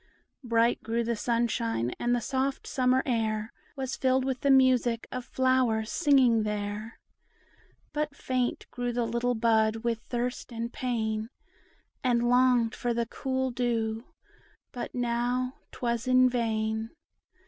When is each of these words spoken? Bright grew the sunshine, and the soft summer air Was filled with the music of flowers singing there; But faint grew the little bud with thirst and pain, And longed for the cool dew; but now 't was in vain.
Bright 0.43 0.81
grew 0.81 1.03
the 1.03 1.15
sunshine, 1.15 1.91
and 1.99 2.15
the 2.15 2.21
soft 2.21 2.65
summer 2.65 3.03
air 3.05 3.53
Was 3.75 3.95
filled 3.95 4.25
with 4.25 4.39
the 4.41 4.49
music 4.49 5.07
of 5.11 5.23
flowers 5.25 5.91
singing 5.91 6.41
there; 6.41 6.99
But 7.93 8.15
faint 8.15 8.65
grew 8.71 8.93
the 8.93 9.05
little 9.05 9.35
bud 9.35 9.83
with 9.83 9.99
thirst 9.99 10.51
and 10.51 10.73
pain, 10.73 11.29
And 12.03 12.27
longed 12.27 12.73
for 12.73 12.95
the 12.95 13.05
cool 13.05 13.51
dew; 13.51 14.05
but 14.71 14.95
now 14.95 15.57
't 15.71 15.81
was 15.83 16.07
in 16.07 16.27
vain. 16.27 16.89